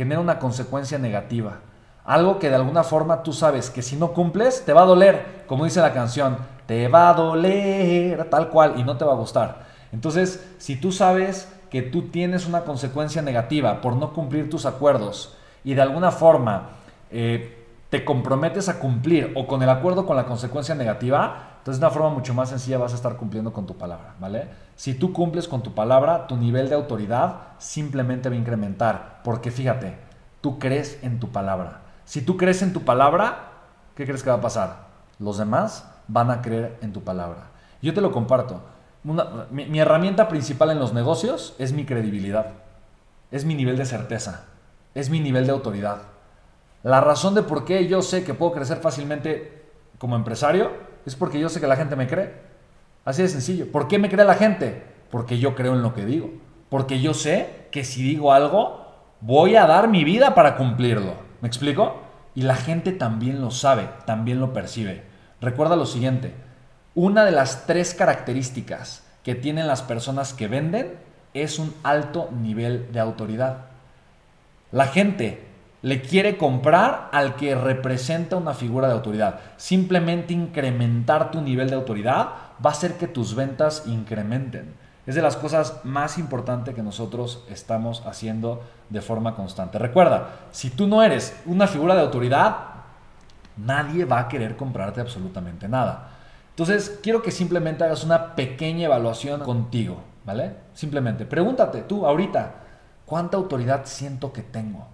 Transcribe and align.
genera 0.00 0.22
una 0.22 0.38
consecuencia 0.38 0.96
negativa. 0.96 1.58
Algo 2.06 2.38
que 2.38 2.48
de 2.48 2.54
alguna 2.54 2.84
forma 2.84 3.22
tú 3.22 3.34
sabes 3.34 3.68
que 3.68 3.82
si 3.82 3.96
no 3.96 4.14
cumples 4.14 4.64
te 4.64 4.72
va 4.72 4.82
a 4.82 4.86
doler, 4.86 5.44
como 5.46 5.66
dice 5.66 5.82
la 5.82 5.92
canción, 5.92 6.38
te 6.64 6.88
va 6.88 7.10
a 7.10 7.14
doler 7.14 8.30
tal 8.30 8.48
cual 8.48 8.76
y 8.78 8.82
no 8.82 8.96
te 8.96 9.04
va 9.04 9.12
a 9.12 9.16
gustar. 9.16 9.66
Entonces, 9.92 10.42
si 10.56 10.76
tú 10.76 10.90
sabes 10.90 11.52
que 11.68 11.82
tú 11.82 12.08
tienes 12.08 12.46
una 12.46 12.62
consecuencia 12.62 13.20
negativa 13.20 13.82
por 13.82 13.94
no 13.94 14.14
cumplir 14.14 14.48
tus 14.48 14.64
acuerdos 14.64 15.36
y 15.64 15.74
de 15.74 15.82
alguna 15.82 16.10
forma 16.12 16.70
eh, 17.10 17.59
te 17.90 18.04
comprometes 18.04 18.68
a 18.68 18.78
cumplir 18.78 19.32
o 19.34 19.48
con 19.48 19.62
el 19.62 19.68
acuerdo 19.68 20.06
con 20.06 20.16
la 20.16 20.24
consecuencia 20.24 20.76
negativa, 20.76 21.56
entonces 21.58 21.80
de 21.80 21.86
una 21.86 21.92
forma 21.92 22.10
mucho 22.10 22.32
más 22.32 22.48
sencilla 22.48 22.78
vas 22.78 22.92
a 22.92 22.96
estar 22.96 23.16
cumpliendo 23.16 23.52
con 23.52 23.66
tu 23.66 23.76
palabra, 23.76 24.14
¿vale? 24.20 24.48
Si 24.76 24.94
tú 24.94 25.12
cumples 25.12 25.48
con 25.48 25.62
tu 25.62 25.74
palabra, 25.74 26.28
tu 26.28 26.36
nivel 26.36 26.68
de 26.68 26.76
autoridad 26.76 27.38
simplemente 27.58 28.28
va 28.28 28.36
a 28.36 28.38
incrementar, 28.38 29.20
porque 29.24 29.50
fíjate, 29.50 29.98
tú 30.40 30.60
crees 30.60 31.00
en 31.02 31.18
tu 31.18 31.30
palabra. 31.30 31.80
Si 32.04 32.22
tú 32.22 32.36
crees 32.36 32.62
en 32.62 32.72
tu 32.72 32.84
palabra, 32.84 33.50
¿qué 33.96 34.06
crees 34.06 34.22
que 34.22 34.30
va 34.30 34.36
a 34.36 34.40
pasar? 34.40 34.88
Los 35.18 35.38
demás 35.38 35.90
van 36.06 36.30
a 36.30 36.42
creer 36.42 36.78
en 36.82 36.92
tu 36.92 37.02
palabra. 37.02 37.48
Yo 37.82 37.92
te 37.92 38.00
lo 38.00 38.12
comparto. 38.12 38.62
mi, 39.02 39.66
mi 39.66 39.80
herramienta 39.80 40.28
principal 40.28 40.70
en 40.70 40.78
los 40.78 40.94
negocios 40.94 41.56
es 41.58 41.72
mi 41.72 41.84
credibilidad, 41.84 42.52
es 43.32 43.44
mi 43.44 43.56
nivel 43.56 43.76
de 43.76 43.84
certeza, 43.84 44.44
es 44.94 45.10
mi 45.10 45.18
nivel 45.18 45.46
de 45.46 45.52
autoridad. 45.52 46.02
La 46.82 47.00
razón 47.00 47.34
de 47.34 47.42
por 47.42 47.64
qué 47.64 47.86
yo 47.86 48.02
sé 48.02 48.24
que 48.24 48.34
puedo 48.34 48.52
crecer 48.52 48.78
fácilmente 48.78 49.62
como 49.98 50.16
empresario 50.16 50.70
es 51.04 51.14
porque 51.14 51.38
yo 51.38 51.48
sé 51.48 51.60
que 51.60 51.66
la 51.66 51.76
gente 51.76 51.96
me 51.96 52.06
cree. 52.06 52.34
Así 53.04 53.22
de 53.22 53.28
sencillo. 53.28 53.70
¿Por 53.70 53.88
qué 53.88 53.98
me 53.98 54.08
cree 54.08 54.24
la 54.24 54.34
gente? 54.34 54.82
Porque 55.10 55.38
yo 55.38 55.54
creo 55.54 55.74
en 55.74 55.82
lo 55.82 55.94
que 55.94 56.06
digo. 56.06 56.30
Porque 56.68 57.00
yo 57.00 57.14
sé 57.14 57.66
que 57.70 57.84
si 57.84 58.02
digo 58.02 58.32
algo, 58.32 58.86
voy 59.20 59.56
a 59.56 59.66
dar 59.66 59.88
mi 59.88 60.04
vida 60.04 60.34
para 60.34 60.56
cumplirlo. 60.56 61.14
¿Me 61.40 61.48
explico? 61.48 62.00
Y 62.34 62.42
la 62.42 62.54
gente 62.54 62.92
también 62.92 63.40
lo 63.40 63.50
sabe, 63.50 63.88
también 64.06 64.40
lo 64.40 64.52
percibe. 64.52 65.02
Recuerda 65.40 65.76
lo 65.76 65.86
siguiente. 65.86 66.34
Una 66.94 67.24
de 67.24 67.32
las 67.32 67.66
tres 67.66 67.94
características 67.94 69.06
que 69.22 69.34
tienen 69.34 69.66
las 69.66 69.82
personas 69.82 70.32
que 70.32 70.48
venden 70.48 70.94
es 71.34 71.58
un 71.58 71.74
alto 71.82 72.30
nivel 72.32 72.92
de 72.92 73.00
autoridad. 73.00 73.66
La 74.72 74.86
gente 74.86 75.49
le 75.82 76.02
quiere 76.02 76.36
comprar 76.36 77.08
al 77.12 77.36
que 77.36 77.54
representa 77.54 78.36
una 78.36 78.54
figura 78.54 78.88
de 78.88 78.94
autoridad. 78.94 79.40
Simplemente 79.56 80.34
incrementar 80.34 81.30
tu 81.30 81.40
nivel 81.40 81.70
de 81.70 81.76
autoridad 81.76 82.28
va 82.64 82.70
a 82.70 82.72
hacer 82.72 82.94
que 82.94 83.08
tus 83.08 83.34
ventas 83.34 83.84
incrementen. 83.86 84.74
Es 85.06 85.14
de 85.14 85.22
las 85.22 85.36
cosas 85.36 85.80
más 85.84 86.18
importantes 86.18 86.74
que 86.74 86.82
nosotros 86.82 87.44
estamos 87.48 88.06
haciendo 88.06 88.62
de 88.90 89.00
forma 89.00 89.34
constante. 89.34 89.78
Recuerda, 89.78 90.28
si 90.50 90.70
tú 90.70 90.86
no 90.86 91.02
eres 91.02 91.40
una 91.46 91.66
figura 91.66 91.94
de 91.94 92.02
autoridad, 92.02 92.56
nadie 93.56 94.04
va 94.04 94.20
a 94.20 94.28
querer 94.28 94.56
comprarte 94.56 95.00
absolutamente 95.00 95.66
nada. 95.66 96.10
Entonces, 96.50 97.00
quiero 97.02 97.22
que 97.22 97.30
simplemente 97.30 97.84
hagas 97.84 98.04
una 98.04 98.34
pequeña 98.34 98.84
evaluación 98.84 99.40
contigo, 99.40 100.02
¿vale? 100.26 100.56
Simplemente, 100.74 101.24
pregúntate 101.24 101.80
tú 101.82 102.06
ahorita, 102.06 102.54
¿cuánta 103.06 103.38
autoridad 103.38 103.86
siento 103.86 104.32
que 104.32 104.42
tengo? 104.42 104.86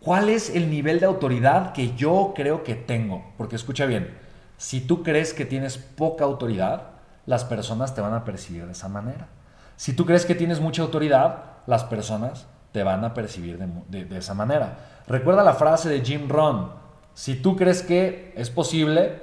¿Cuál 0.00 0.28
es 0.28 0.50
el 0.50 0.70
nivel 0.70 1.00
de 1.00 1.06
autoridad 1.06 1.72
que 1.72 1.94
yo 1.96 2.32
creo 2.34 2.62
que 2.62 2.74
tengo? 2.74 3.32
Porque 3.36 3.56
escucha 3.56 3.86
bien, 3.86 4.16
si 4.56 4.80
tú 4.80 5.02
crees 5.02 5.34
que 5.34 5.44
tienes 5.44 5.78
poca 5.78 6.24
autoridad, 6.24 6.90
las 7.26 7.44
personas 7.44 7.94
te 7.94 8.00
van 8.00 8.14
a 8.14 8.24
percibir 8.24 8.66
de 8.66 8.72
esa 8.72 8.88
manera. 8.88 9.28
Si 9.76 9.92
tú 9.92 10.06
crees 10.06 10.24
que 10.24 10.34
tienes 10.34 10.60
mucha 10.60 10.82
autoridad, 10.82 11.44
las 11.66 11.84
personas 11.84 12.46
te 12.72 12.82
van 12.82 13.04
a 13.04 13.14
percibir 13.14 13.58
de, 13.58 14.18
esa 14.18 14.34
manera. 14.34 14.78
Recuerda 15.06 15.42
la 15.42 15.54
frase 15.54 15.88
de 15.88 16.00
Jim 16.00 16.28
Rohn, 16.28 16.70
si 17.14 17.36
tú 17.36 17.56
crees 17.56 17.82
que 17.82 18.32
es 18.36 18.50
posible, 18.50 19.22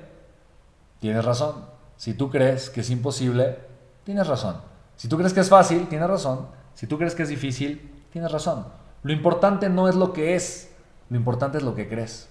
tienes 0.99 1.23
razón. 1.23 1.65
Si 1.95 2.13
tú 2.13 2.29
crees 2.29 2.69
que 2.69 2.81
es 2.81 2.89
imposible, 2.89 3.59
tienes 4.03 4.27
razón. 4.27 4.57
Si 4.95 5.07
tú 5.07 5.17
crees 5.17 5.33
que 5.33 5.39
es 5.41 5.49
fácil, 5.49 5.87
tienes 5.87 6.09
razón. 6.09 6.47
Si 6.73 6.87
tú 6.87 6.97
crees 6.97 7.15
que 7.15 7.23
es 7.23 7.29
difícil, 7.29 8.03
tienes 8.11 8.31
razón. 8.31 8.65
Lo 9.03 9.11
importante 9.11 9.69
no 9.69 9.87
es 9.87 9.95
lo 9.95 10.13
que 10.13 10.35
es, 10.35 10.71
lo 11.09 11.17
importante 11.17 11.57
es 11.57 11.63
lo 11.63 11.75
que 11.75 11.87
crees. 11.87 12.29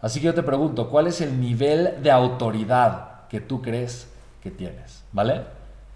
Así 0.00 0.20
que 0.20 0.26
yo 0.26 0.34
te 0.34 0.42
pregunto, 0.42 0.90
¿cuál 0.90 1.06
es 1.06 1.20
el 1.20 1.40
nivel 1.40 2.02
de 2.02 2.10
autoridad 2.10 3.26
que 3.28 3.40
tú 3.40 3.62
crees 3.62 4.08
que 4.42 4.50
tienes? 4.50 5.04
¿Vale? 5.12 5.44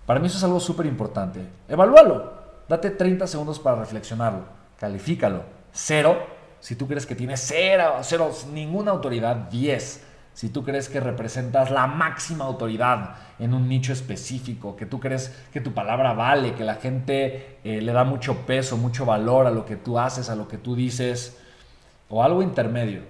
Para 0.06 0.20
mí 0.20 0.26
eso 0.26 0.38
es 0.38 0.44
algo 0.44 0.60
súper 0.60 0.86
importante. 0.86 1.40
Evalúalo. 1.68 2.40
Date 2.68 2.90
30 2.90 3.26
segundos 3.26 3.58
para 3.58 3.80
reflexionarlo. 3.80 4.44
Califícalo. 4.78 5.42
Cero, 5.72 6.18
si 6.60 6.76
tú 6.76 6.86
crees 6.86 7.06
que 7.06 7.14
tienes 7.14 7.40
cero, 7.40 7.94
cero, 8.02 8.30
ninguna 8.52 8.90
autoridad. 8.90 9.36
10, 9.50 10.04
si 10.40 10.48
tú 10.48 10.64
crees 10.64 10.88
que 10.88 11.00
representas 11.00 11.70
la 11.70 11.86
máxima 11.86 12.46
autoridad 12.46 13.16
en 13.38 13.52
un 13.52 13.68
nicho 13.68 13.92
específico, 13.92 14.74
que 14.74 14.86
tú 14.86 14.98
crees 14.98 15.36
que 15.52 15.60
tu 15.60 15.74
palabra 15.74 16.14
vale, 16.14 16.54
que 16.54 16.64
la 16.64 16.76
gente 16.76 17.58
eh, 17.62 17.82
le 17.82 17.92
da 17.92 18.04
mucho 18.04 18.46
peso, 18.46 18.78
mucho 18.78 19.04
valor 19.04 19.46
a 19.46 19.50
lo 19.50 19.66
que 19.66 19.76
tú 19.76 19.98
haces, 19.98 20.30
a 20.30 20.34
lo 20.36 20.48
que 20.48 20.56
tú 20.56 20.74
dices 20.74 21.36
o 22.08 22.24
algo 22.24 22.40
intermedio. 22.40 23.02